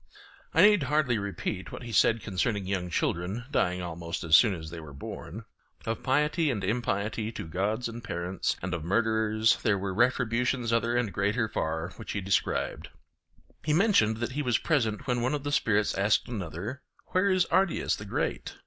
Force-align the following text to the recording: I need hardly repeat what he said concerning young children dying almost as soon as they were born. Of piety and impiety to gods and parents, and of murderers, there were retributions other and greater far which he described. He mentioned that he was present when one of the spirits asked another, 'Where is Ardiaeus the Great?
I 0.51 0.63
need 0.63 0.81
hardly 0.81 1.19
repeat 1.19 1.71
what 1.71 1.83
he 1.83 1.91
said 1.91 2.23
concerning 2.23 2.65
young 2.65 2.89
children 2.89 3.45
dying 3.51 3.83
almost 3.83 4.23
as 4.23 4.35
soon 4.35 4.55
as 4.55 4.71
they 4.71 4.79
were 4.79 4.93
born. 4.95 5.45
Of 5.85 6.01
piety 6.01 6.49
and 6.49 6.63
impiety 6.63 7.31
to 7.33 7.47
gods 7.47 7.87
and 7.87 8.03
parents, 8.03 8.55
and 8.63 8.73
of 8.73 8.83
murderers, 8.83 9.57
there 9.61 9.77
were 9.77 9.93
retributions 9.93 10.73
other 10.73 10.97
and 10.97 11.13
greater 11.13 11.47
far 11.47 11.91
which 11.97 12.13
he 12.13 12.21
described. 12.21 12.89
He 13.63 13.73
mentioned 13.73 14.17
that 14.17 14.31
he 14.31 14.41
was 14.41 14.57
present 14.57 15.05
when 15.05 15.21
one 15.21 15.35
of 15.35 15.43
the 15.43 15.51
spirits 15.51 15.93
asked 15.95 16.27
another, 16.27 16.81
'Where 17.11 17.29
is 17.29 17.45
Ardiaeus 17.51 17.95
the 17.95 18.05
Great? 18.05 18.55